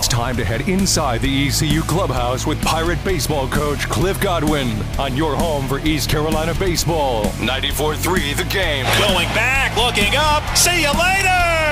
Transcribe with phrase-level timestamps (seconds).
[0.00, 5.14] It's time to head inside the ECU clubhouse with Pirate baseball coach Cliff Godwin on
[5.14, 7.24] your home for East Carolina baseball.
[7.24, 8.86] 94-3 the game.
[8.98, 10.56] Going back, looking up.
[10.56, 11.69] See you later.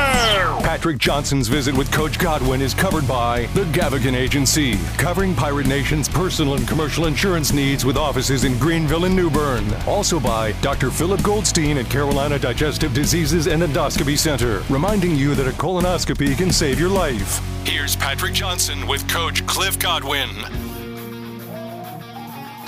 [0.68, 6.10] Patrick Johnson's visit with Coach Godwin is covered by the Gavigan Agency, covering Pirate Nation's
[6.10, 9.64] personal and commercial insurance needs with offices in Greenville and New Bern.
[9.86, 10.90] Also by Dr.
[10.90, 16.52] Philip Goldstein at Carolina Digestive Diseases and Endoscopy Center, reminding you that a colonoscopy can
[16.52, 17.40] save your life.
[17.64, 20.28] Here's Patrick Johnson with Coach Cliff Godwin.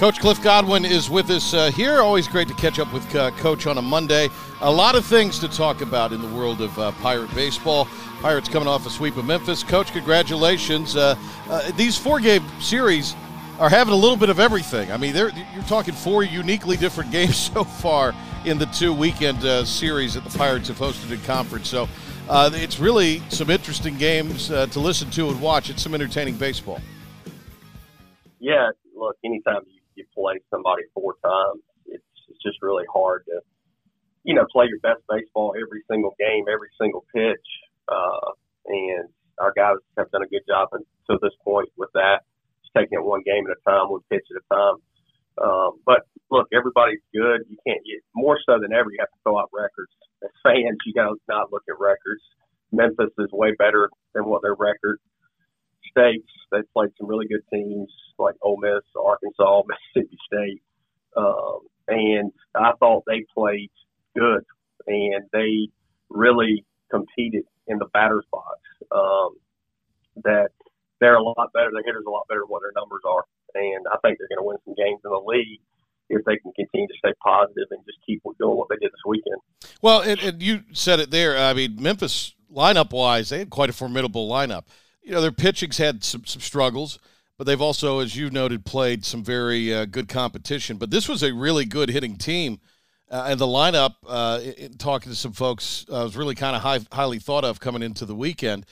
[0.00, 2.00] Coach Cliff Godwin is with us uh, here.
[2.00, 4.30] Always great to catch up with uh, Coach on a Monday.
[4.62, 7.86] A lot of things to talk about in the world of uh, Pirate baseball.
[8.22, 9.62] Pirates coming off a sweep of Memphis.
[9.62, 10.96] Coach, congratulations.
[10.96, 11.16] Uh,
[11.50, 13.14] uh, these four game series
[13.58, 14.90] are having a little bit of everything.
[14.90, 15.32] I mean, you're
[15.68, 18.14] talking four uniquely different games so far
[18.46, 21.68] in the two weekend uh, series that the Pirates have hosted in conference.
[21.68, 21.90] So
[22.30, 25.68] it's really some interesting games to listen to and watch.
[25.68, 26.80] It's some entertaining baseball.
[28.38, 33.40] Yeah, look, anytime you, you play somebody four times, it's, it's just really hard to,
[34.24, 37.48] you know, play your best baseball every single game, every single pitch.
[37.88, 38.32] Uh,
[38.66, 42.24] and our guys have done a good job until this point with that,
[42.64, 44.76] just taking it one game at a time, one pitch at a time.
[45.40, 47.48] Um, but look, everybody's good.
[47.48, 48.90] You can't get more so than ever.
[48.90, 49.92] You have to fill out records.
[50.22, 52.20] As fans, you got to not look at records.
[52.72, 55.00] Memphis is way better than what their record
[55.90, 56.28] states.
[56.52, 59.62] They've played some really good teams like Ole Miss, Arkansas,
[59.94, 60.62] Mississippi State,
[61.16, 63.70] um, and I thought they played
[64.16, 64.44] good
[64.86, 65.68] and they
[66.08, 68.58] really competed in the batter's box.
[68.90, 69.36] Um,
[70.24, 70.50] that
[71.00, 71.70] they're a lot better.
[71.72, 74.42] Their hitters a lot better than what their numbers are, and I think they're going
[74.42, 75.60] to win some games in the league
[76.10, 79.00] if they can continue to stay positive and just keep doing what they did this
[79.06, 79.40] weekend.
[79.80, 81.38] Well, and, and you said it there.
[81.38, 84.64] I mean, Memphis lineup wise, they had quite a formidable lineup.
[85.02, 86.98] You know, their pitching's had some, some struggles,
[87.38, 90.76] but they've also, as you noted, played some very uh, good competition.
[90.76, 92.60] But this was a really good hitting team.
[93.10, 96.62] Uh, and the lineup, uh, in, talking to some folks, uh, was really kind of
[96.62, 98.66] high, highly thought of coming into the weekend.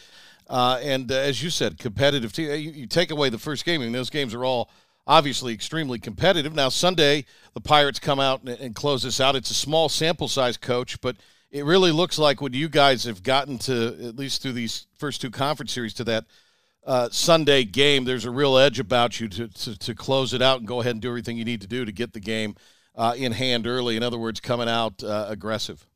[0.49, 2.51] Uh, and uh, as you said, competitive team.
[2.51, 4.71] You, you, take away the first game, I mean, those games are all
[5.07, 6.55] obviously extremely competitive.
[6.55, 7.25] Now, Sunday,
[7.55, 9.35] the Pirates come out and, and close this out.
[9.35, 11.17] It's a small sample size, coach, but
[11.51, 15.21] it really looks like when you guys have gotten to, at least through these first
[15.21, 16.25] two conference series, to that
[16.87, 20.59] uh, Sunday game, there's a real edge about you to, to, to, close it out
[20.59, 22.55] and go ahead and do everything you need to do to get the game
[22.95, 23.97] uh, in hand early.
[23.97, 25.87] In other words, coming out uh, aggressive.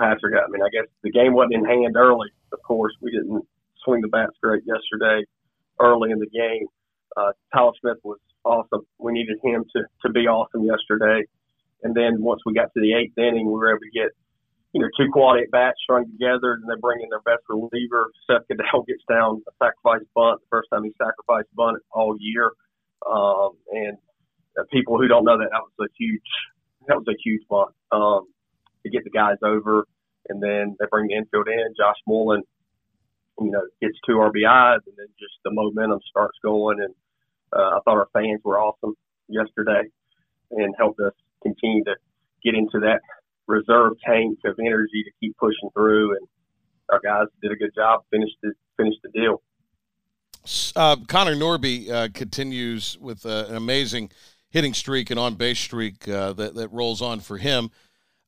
[0.00, 2.28] Patrick, I mean, I guess the game wasn't in hand early.
[2.52, 3.46] Of course, we didn't
[3.84, 5.24] swing the bats great yesterday
[5.80, 6.66] early in the game.
[7.16, 8.86] Uh, Tyler Smith was awesome.
[8.98, 11.26] We needed him to, to be awesome yesterday.
[11.84, 14.08] And then once we got to the eighth inning, we were able to get,
[14.72, 18.10] you know, two quality at bats strung together, and they bring in their best reliever.
[18.26, 22.52] Seth Caddell gets down a sacrifice bunt, the first time he sacrificed bunt all year.
[23.04, 23.98] Um, and
[24.58, 26.24] uh, people who don't know that, that was a huge,
[26.88, 28.26] that was a huge bunt um,
[28.82, 29.84] to get the guys over.
[30.30, 31.74] And then they bring the infield in.
[31.76, 32.42] Josh Moylan,
[33.40, 36.80] you know, gets two RBIs, and then just the momentum starts going.
[36.80, 36.94] And
[37.52, 38.94] uh, I thought our fans were awesome
[39.28, 39.82] yesterday
[40.50, 41.12] and helped us
[41.44, 41.94] continue to
[42.42, 43.00] get into that
[43.46, 46.16] reserve tank of energy to keep pushing through.
[46.16, 46.26] And
[46.90, 49.42] our guys did a good job, finished the finished the deal.
[50.76, 54.10] Uh, Connor Norby uh, continues with uh, an amazing
[54.50, 57.70] hitting streak and on base streak uh, that, that rolls on for him.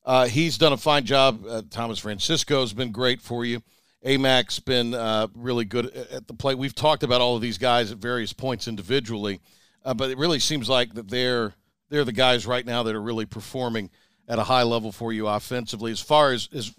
[0.03, 1.45] Uh, he's done a fine job.
[1.47, 3.61] Uh, Thomas Francisco has been great for you.
[4.05, 4.91] Amac's been
[5.35, 6.57] really good at the plate.
[6.57, 9.41] We've talked about all of these guys at various points individually,
[9.83, 11.53] but it really seems like that they're
[11.89, 13.89] they're the guys right now that are really performing
[14.27, 15.91] at a high level for you offensively.
[15.91, 16.73] As far as, as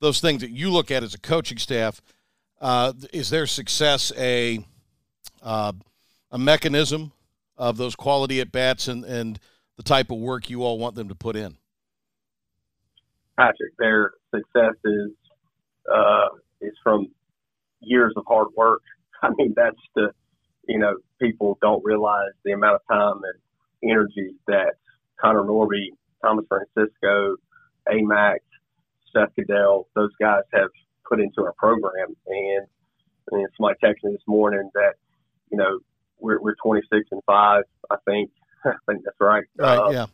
[0.00, 2.00] those things that you look at as a coaching staff,
[2.60, 4.64] uh, is their success a
[5.42, 5.72] uh,
[6.30, 7.12] a mechanism
[7.56, 9.38] of those quality at bats and, and
[9.76, 11.56] the type of work you all want them to put in?
[13.36, 15.10] Patrick, their success is
[15.92, 16.28] uh,
[16.60, 17.08] is from
[17.80, 18.82] years of hard work.
[19.22, 20.12] I mean, that's the
[20.68, 23.40] you know people don't realize the amount of time and
[23.84, 24.74] energy that
[25.20, 25.88] Connor Norby,
[26.22, 27.36] Thomas Francisco,
[27.88, 28.38] AMAC,
[29.12, 30.68] Seth Caddell, those guys have
[31.08, 32.16] put into our program.
[32.26, 32.66] And,
[33.30, 34.94] and somebody texted me this morning that,
[35.50, 35.80] you know,
[36.18, 38.30] we're, we're 26 and 5, I think.
[38.64, 39.44] I think that's right.
[39.56, 40.06] Right, uh, yeah.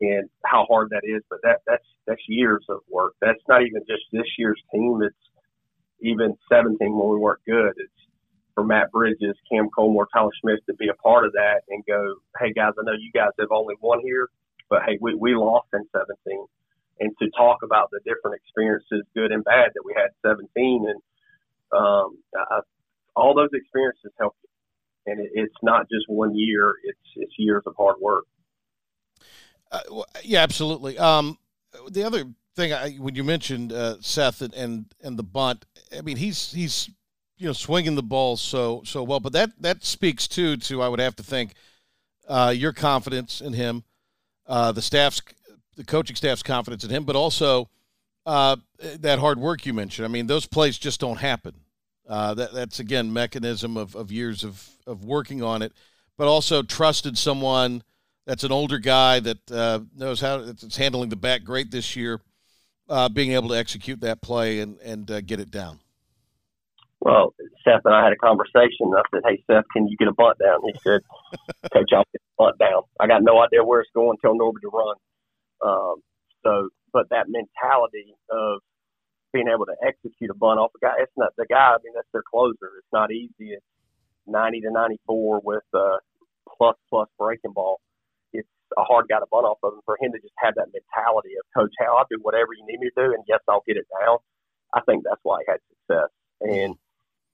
[0.00, 3.14] And how hard that is, but that that's that's years of work.
[3.20, 5.00] That's not even just this year's team.
[5.02, 5.16] It's
[6.00, 7.72] even 17 when we weren't good.
[7.76, 7.92] It's
[8.54, 12.16] for Matt Bridges, Cam Colmore, Tyler Smith to be a part of that and go,
[12.38, 14.28] hey guys, I know you guys have only won here,
[14.70, 16.46] but hey, we, we lost in 17.
[17.00, 20.86] And to talk about the different experiences, good and bad, that we had 17.
[20.88, 21.00] And
[21.76, 22.60] um, I,
[23.16, 27.62] all those experiences help you, and it, it's not just one year; it's it's years
[27.66, 28.24] of hard work.
[29.70, 29.80] Uh,
[30.22, 30.98] yeah, absolutely.
[30.98, 31.38] Um,
[31.90, 32.24] the other
[32.54, 35.64] thing, I, when you mentioned uh, Seth and, and and the bunt,
[35.96, 36.90] I mean he's he's
[37.36, 40.88] you know swinging the ball so so well, but that that speaks too to I
[40.88, 41.54] would have to think
[42.28, 43.84] uh, your confidence in him,
[44.46, 45.20] uh, the staff's
[45.76, 47.68] the coaching staff's confidence in him, but also
[48.26, 50.06] uh, that hard work you mentioned.
[50.06, 51.54] I mean, those plays just don't happen.
[52.08, 55.72] Uh, that, that's again mechanism of, of years of, of working on it,
[56.18, 57.82] but also trusted someone
[58.26, 62.20] that's an older guy that uh, knows how it's handling the bat great this year,
[62.88, 65.80] uh, being able to execute that play and and get it down.
[67.04, 68.88] Well, Seth and I had a conversation.
[68.96, 71.02] I said, "Hey, Seth, can you get a bunt down?" He said,
[71.72, 72.82] "Coach, I'll get a bunt down.
[72.98, 74.16] I got no idea where it's going.
[74.24, 74.96] Tell Norbert to run."
[75.60, 75.96] Um,
[76.42, 78.60] so, but that mentality of
[79.34, 81.76] being able to execute a bunt off a guy, it's not the guy.
[81.76, 82.72] I mean, that's their closer.
[82.80, 83.52] It's not easy.
[83.52, 83.66] It's
[84.26, 85.98] 90 to 94 with a
[86.56, 87.80] plus plus breaking ball.
[88.32, 88.48] It's
[88.78, 91.36] a hard guy to bunt off of, and for him to just have that mentality
[91.36, 93.76] of Coach Hal, I'll do whatever you need me to do, and yes, I'll get
[93.76, 94.16] it down.
[94.72, 96.08] I think that's why he had success.
[96.40, 96.76] And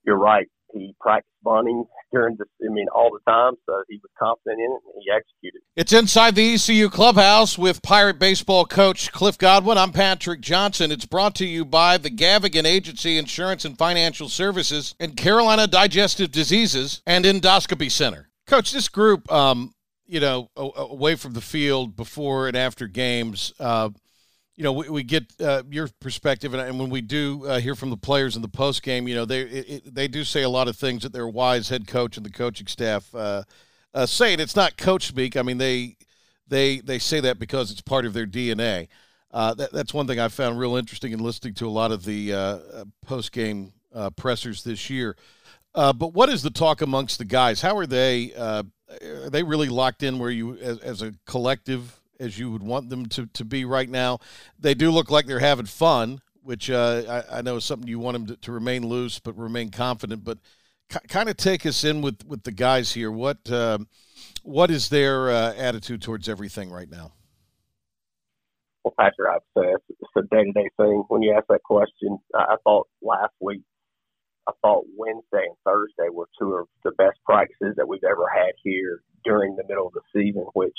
[0.05, 3.53] you're right he practiced bunting during the, I mean, all the time.
[3.65, 5.61] So he was confident in it and he executed.
[5.75, 9.77] It's inside the ECU clubhouse with Pirate baseball coach Cliff Godwin.
[9.77, 10.91] I'm Patrick Johnson.
[10.91, 16.31] It's brought to you by the Gavigan Agency Insurance and Financial Services and Carolina Digestive
[16.31, 18.29] Diseases and Endoscopy Center.
[18.47, 19.73] Coach, this group, um,
[20.05, 23.89] you know, away from the field before and after games, uh,
[24.61, 27.73] you know, we, we get uh, your perspective, and, and, when we do uh, hear
[27.73, 30.49] from the players in the post game, you know, they it, they do say a
[30.49, 33.41] lot of things that their wise head coach and the coaching staff uh,
[33.95, 35.35] uh, say, and it's not coach speak.
[35.35, 35.95] I mean, they
[36.47, 38.87] they they say that because it's part of their DNA.
[39.31, 42.05] Uh, that, that's one thing I found real interesting in listening to a lot of
[42.05, 42.59] the uh,
[43.03, 43.73] post game
[44.15, 45.15] pressers this year.
[45.73, 47.61] but what is the talk amongst the guys?
[47.61, 48.31] How are they?
[48.35, 51.99] are they really locked in where you, as, as a collective?
[52.21, 54.19] As you would want them to, to be right now.
[54.59, 57.99] They do look like they're having fun, which uh, I, I, know is something you
[57.99, 60.23] want them to, to remain loose but remain confident.
[60.23, 60.37] But
[61.07, 63.11] kind of take us in with, with the guys here.
[63.11, 63.79] What uh,
[64.43, 67.13] what is their uh, attitude towards everything right now?
[68.83, 71.03] Well, Patrick, I'd say it's a day to day thing.
[71.07, 73.61] When you ask that question, I thought last week,
[74.47, 78.53] I thought Wednesday and Thursday were two of the best practices that we've ever had
[78.63, 80.77] here during the middle of the season, which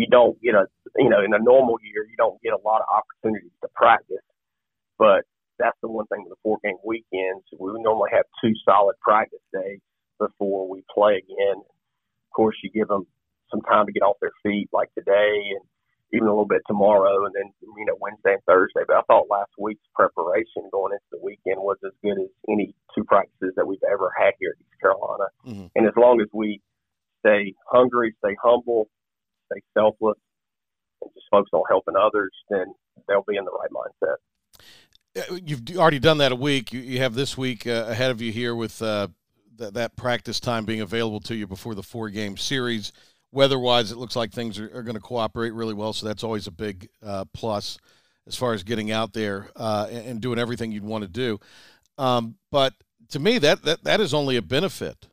[0.00, 0.64] you don't get a
[0.96, 4.24] you know in a normal year you don't get a lot of opportunities to practice,
[4.98, 8.96] but that's the one thing with the four game weekends we normally have two solid
[9.02, 9.80] practice days
[10.18, 11.60] before we play again.
[11.60, 13.06] Of course, you give them
[13.50, 15.64] some time to get off their feet, like today, and
[16.12, 18.80] even a little bit tomorrow, and then you know Wednesday and Thursday.
[18.86, 22.74] But I thought last week's preparation going into the weekend was as good as any
[22.94, 25.28] two practices that we've ever had here at East Carolina.
[25.46, 25.66] Mm-hmm.
[25.76, 26.60] And as long as we
[27.20, 28.88] stay hungry, stay humble,
[29.50, 30.18] stay selfless,
[31.02, 32.66] and just focus on helping others, then
[33.08, 34.16] they'll be in the right mindset.
[35.44, 36.72] You've already done that a week.
[36.72, 39.08] You, have this week uh, ahead of you here with uh,
[39.58, 42.92] th- that practice time being available to you before the four game series.
[43.32, 46.22] Weather wise, it looks like things are, are going to cooperate really well, so that's
[46.22, 47.78] always a big uh, plus
[48.26, 51.40] as far as getting out there uh, and, and, doing everything you'd want to do.
[51.98, 52.74] Um, but
[53.10, 55.08] to me, that, that that is only a benefit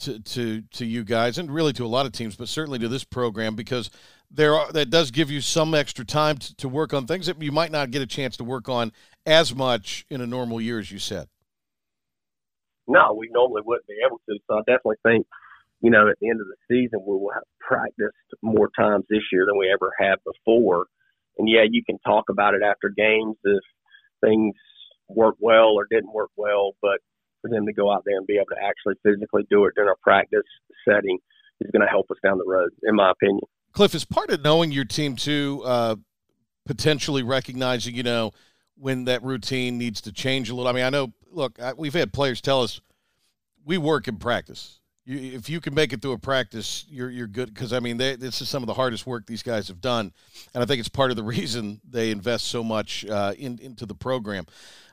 [0.00, 2.88] to, to to you guys and really to a lot of teams, but certainly to
[2.88, 3.90] this program because
[4.30, 7.40] there are, that does give you some extra time to, to work on things that
[7.40, 8.92] you might not get a chance to work on
[9.26, 11.28] as much in a normal year, as you said.
[12.86, 14.38] No, we normally wouldn't be able to.
[14.46, 15.26] So I definitely think,
[15.80, 19.22] you know, at the end of the season, we will have practiced more times this
[19.32, 20.86] year than we ever have before.
[21.38, 23.62] And yeah, you can talk about it after games if
[24.22, 24.54] things
[25.08, 26.98] work well or didn't work well, but
[27.42, 29.90] for them to go out there and be able to actually physically do it during
[29.90, 30.46] a practice
[30.86, 31.18] setting
[31.60, 33.40] is going to help us down the road, in my opinion.
[33.72, 35.96] Cliff, is part of knowing your team too, uh,
[36.66, 38.32] potentially recognizing, you know,
[38.76, 40.68] when that routine needs to change a little.
[40.68, 41.12] I mean, I know.
[41.30, 42.80] Look, we've had players tell us
[43.64, 44.80] we work in practice.
[45.04, 47.52] You, if you can make it through a practice, you're you're good.
[47.52, 50.12] Because I mean, they, this is some of the hardest work these guys have done,
[50.54, 53.84] and I think it's part of the reason they invest so much uh, in, into
[53.84, 54.46] the program.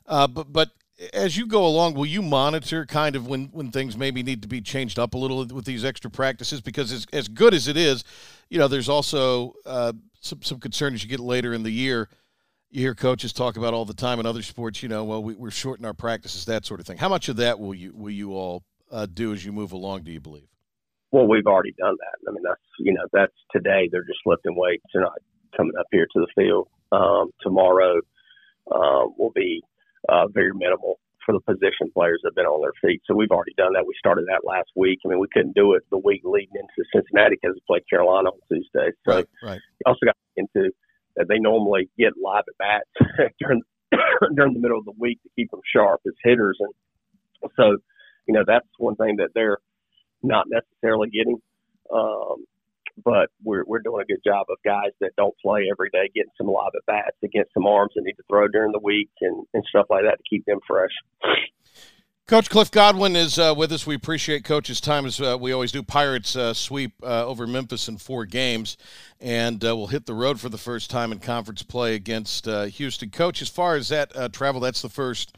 [0.05, 0.71] Uh, but but
[1.13, 4.47] as you go along, will you monitor kind of when, when things maybe need to
[4.47, 6.61] be changed up a little with these extra practices?
[6.61, 8.03] Because as, as good as it is,
[8.49, 12.09] you know, there's also uh, some, some concern as you get later in the year.
[12.69, 15.35] You hear coaches talk about all the time in other sports, you know, well, we,
[15.35, 16.97] we're shorting our practices, that sort of thing.
[16.97, 20.03] How much of that will you will you all uh, do as you move along?
[20.03, 20.47] Do you believe?
[21.11, 22.29] Well, we've already done that.
[22.29, 23.87] I mean, that's you know, that's today.
[23.89, 24.83] They're just lifting weights.
[24.93, 25.13] They're not
[25.55, 26.67] coming up here to the field.
[26.91, 27.99] Um, tomorrow
[28.69, 29.63] uh, will be
[30.09, 33.01] uh, very minimal for the position players that have been on their feet.
[33.05, 33.85] So we've already done that.
[33.85, 34.99] We started that last week.
[35.03, 38.29] I mean, we couldn't do it the week leading into Cincinnati because we played Carolina
[38.29, 38.93] on Tuesday.
[39.05, 39.61] So right, right.
[39.79, 40.71] you also got into
[41.15, 43.61] that they normally get live at bats during
[44.35, 47.77] during the middle of the week to keep them sharp as hitters, and so
[48.27, 49.57] you know that's one thing that they're
[50.21, 51.37] not necessarily getting.
[51.93, 52.45] Um,
[53.03, 56.31] but we're we're doing a good job of guys that don't play every day getting
[56.37, 59.45] some live at bats against some arms that need to throw during the week and,
[59.53, 60.91] and stuff like that to keep them fresh.
[62.27, 63.85] Coach Cliff Godwin is uh, with us.
[63.85, 65.83] We appreciate Coach's time as uh, we always do.
[65.83, 68.77] Pirates uh, sweep uh, over Memphis in four games,
[69.21, 72.63] and uh, we'll hit the road for the first time in conference play against uh,
[72.63, 73.11] Houston.
[73.11, 75.37] Coach, as far as that travel, that's the first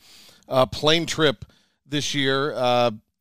[0.71, 1.43] plane trip
[1.85, 2.53] this year,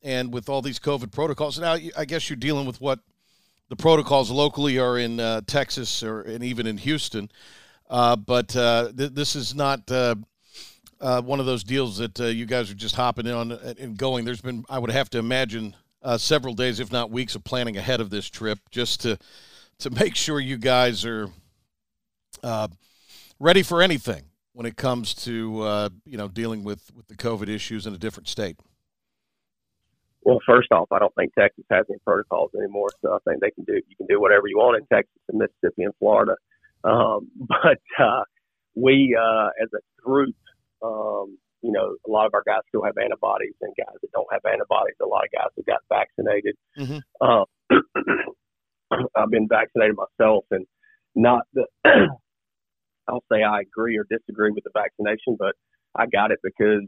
[0.00, 1.58] and with all these COVID protocols.
[1.58, 3.00] Now, I guess you're dealing with what
[3.68, 7.30] the protocols locally are in uh, Texas or and even in Houston.
[7.88, 10.14] Uh, but uh, th- this is not uh,
[11.00, 14.24] uh, one of those deals that you guys are just hopping in on and going.
[14.24, 15.74] There's been, I would have to imagine,
[16.18, 19.18] several days, if not weeks, of planning ahead of this trip just to
[19.78, 21.28] to make sure you guys are
[23.38, 27.86] ready for anything when it comes to you know dealing with with the COVID issues
[27.86, 28.56] in a different state.
[30.26, 33.52] Well, first off, I don't think Texas has any protocols anymore, so I think they
[33.52, 36.34] can do you can do whatever you want in Texas and Mississippi and Florida.
[36.82, 38.24] Um, but uh,
[38.74, 40.34] we, uh, as a group,
[40.82, 44.26] um, you know, a lot of our guys still have antibodies, and guys that don't
[44.32, 46.56] have antibodies, a lot of guys have got vaccinated.
[46.76, 46.98] Mm-hmm.
[47.20, 47.44] Uh,
[49.16, 50.66] I've been vaccinated myself, and
[51.14, 51.66] not the.
[53.08, 55.54] I'll say I agree or disagree with the vaccination, but
[55.94, 56.82] I got it because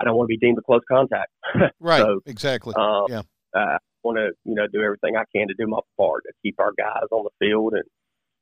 [0.00, 1.30] I don't want to be deemed a close contact.
[1.80, 2.00] right.
[2.00, 2.74] so, exactly.
[2.76, 3.22] Um, yeah.
[3.54, 6.56] I want to, you know, do everything I can to do my part to keep
[6.58, 7.74] our guys on the field.
[7.74, 7.84] And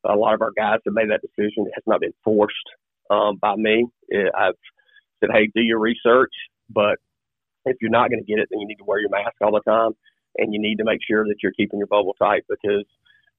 [0.05, 1.67] a lot of our guys have made that decision.
[1.67, 2.55] It has not been forced
[3.11, 3.87] um, by me.
[4.09, 4.55] It, I've
[5.21, 6.33] said, hey, do your research,
[6.71, 6.99] but
[7.65, 9.53] if you're not going to get it, then you need to wear your mask all
[9.53, 9.93] the time,
[10.37, 12.85] and you need to make sure that you're keeping your bubble tight because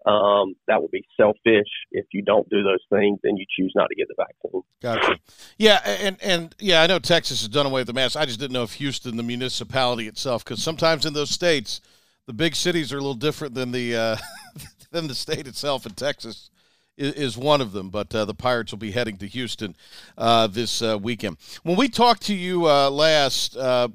[0.05, 3.87] um, that would be selfish if you don't do those things and you choose not
[3.89, 4.61] to get the vaccine.
[4.81, 5.19] Gotcha.
[5.57, 8.15] Yeah, and and yeah, I know Texas has done away with the mask.
[8.15, 11.81] I just didn't know if Houston, the municipality itself, because sometimes in those states,
[12.27, 14.15] the big cities are a little different than the uh,
[14.91, 15.85] than the state itself.
[15.85, 16.49] In Texas
[16.97, 19.75] is, one of them, but uh, the Pirates will be heading to Houston
[20.17, 21.37] uh, this uh, weekend.
[21.63, 23.87] When we talked to you uh, last, uh,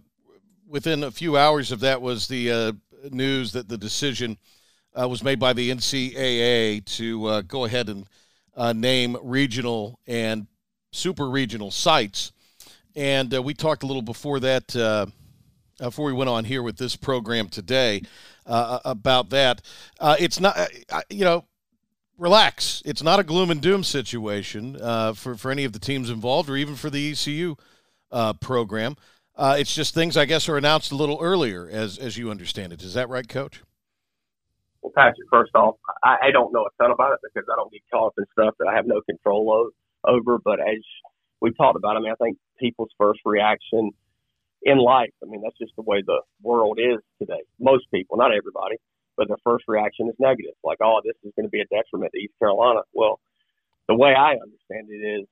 [0.67, 2.75] within a few hours of that was the
[3.11, 4.39] news that the decision
[4.99, 8.07] uh, was made by the NCAA to uh, go ahead and
[8.57, 10.47] uh, name regional and
[10.93, 12.33] super regional sites.
[12.95, 15.07] And uh, we talked a little before that, uh,
[15.79, 18.03] before we went on here with this program today,
[18.47, 19.63] uh, about that.
[20.01, 20.57] it's not,
[21.11, 21.45] you know,
[22.17, 22.83] relax.
[22.85, 24.79] It's not a gloom and doom situation
[25.15, 27.57] for, for any of the teams involved or even for the ECU
[28.41, 28.97] program.
[29.37, 32.83] it's just things, I guess, are announced a little earlier, as, as you understand it.
[32.83, 33.63] Is that right, Coach?
[34.85, 37.73] Well, Patrick, first off, I, I don't know a ton about it because I don't
[37.73, 39.75] get caught up in stuff that I have no control of,
[40.13, 40.39] over.
[40.45, 40.79] But as
[41.43, 43.93] we talked about, I mean, I think people's first reaction
[44.65, 47.43] in life, I mean, that's just the way the world is today.
[47.61, 48.77] Most people, not everybody,
[49.17, 52.13] but their first reaction is negative, like, oh, this is going to be a detriment
[52.15, 52.83] to East Carolina.
[52.95, 53.21] Well,
[53.89, 55.27] the way I understand it is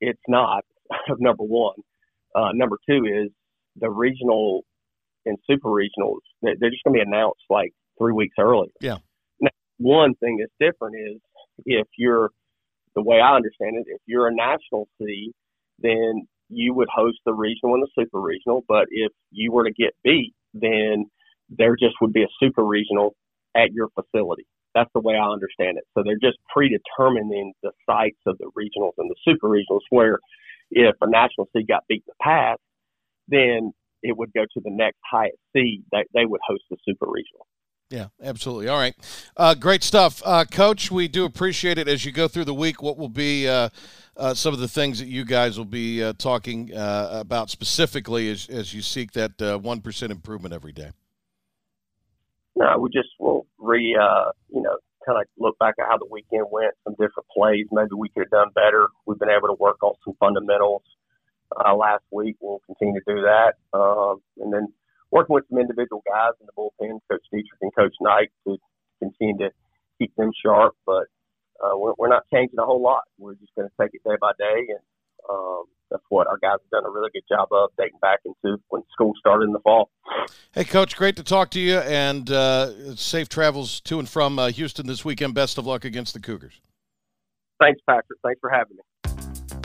[0.00, 0.64] it's not,
[1.18, 1.76] number one.
[2.36, 3.30] Uh, number two is
[3.80, 4.62] the regional
[5.26, 8.70] and super regionals, they're just going to be announced like three weeks earlier.
[8.80, 8.98] Yeah.
[9.40, 11.20] Now, one thing that's different is
[11.64, 12.30] if you're
[12.94, 15.32] the way I understand it, if you're a national seed,
[15.78, 18.64] then you would host the regional and the super regional.
[18.68, 21.06] But if you were to get beat, then
[21.48, 23.14] there just would be a super regional
[23.56, 24.46] at your facility.
[24.74, 25.84] That's the way I understand it.
[25.94, 30.18] So they're just predetermining the sites of the regionals and the super regionals where
[30.70, 32.60] if a national seed got beat in the past,
[33.28, 33.72] then
[34.02, 35.84] it would go to the next highest seed.
[35.92, 37.46] They, they would host the super regional.
[37.92, 38.68] Yeah, absolutely.
[38.68, 38.94] All right.
[39.36, 40.22] Uh, great stuff.
[40.24, 42.82] Uh, Coach, we do appreciate it as you go through the week.
[42.82, 43.68] What will be uh,
[44.16, 48.30] uh some of the things that you guys will be uh, talking uh, about specifically
[48.30, 50.92] as, as you seek that 1% improvement every day?
[52.56, 56.46] No, we just will re, you know, kind of look back at how the weekend
[56.50, 57.66] went, some different plays.
[57.72, 58.88] Maybe we could have done better.
[59.04, 60.82] We've been able to work on some fundamentals
[61.76, 62.36] last week.
[62.40, 63.56] We'll continue to do that.
[63.74, 64.72] Um, and then
[65.12, 68.56] working with some individual guys in the bullpen, Coach Dietrich and Coach Knight, to
[68.98, 69.50] continue to
[69.98, 70.74] keep them sharp.
[70.84, 71.04] But
[71.62, 73.02] uh, we're, we're not changing a whole lot.
[73.18, 74.80] We're just going to take it day by day, and
[75.30, 78.60] um, that's what our guys have done a really good job of dating back into
[78.70, 79.90] when school started in the fall.
[80.52, 84.48] Hey, Coach, great to talk to you, and uh, safe travels to and from uh,
[84.48, 85.34] Houston this weekend.
[85.34, 86.60] Best of luck against the Cougars.
[87.60, 88.18] Thanks, Patrick.
[88.24, 88.82] Thanks for having me.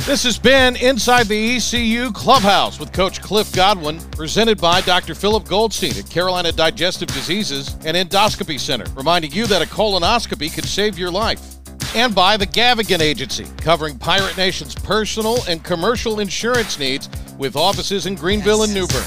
[0.07, 5.13] This has been Inside the ECU Clubhouse with Coach Cliff Godwin, presented by Dr.
[5.13, 10.63] Philip Goldstein at Carolina Digestive Diseases and Endoscopy Center, reminding you that a colonoscopy could
[10.63, 11.57] save your life.
[11.93, 18.05] And by the Gavigan Agency, covering Pirate Nation's personal and commercial insurance needs with offices
[18.05, 19.03] in Greenville and New Bern.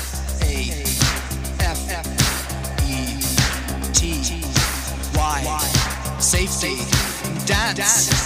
[6.21, 6.77] Safety.
[7.47, 8.20] Dance.